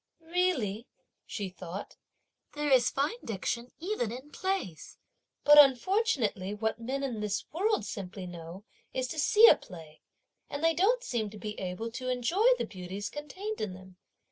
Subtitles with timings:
[0.25, 0.87] "Really,"
[1.27, 1.95] she thought,
[2.53, 4.97] "there is fine diction even in plays!
[5.43, 8.63] but unfortunately what men in this world simply know
[8.95, 10.01] is to see a play,
[10.49, 13.97] and they don't seem to be able to enjoy the beauties contained in them."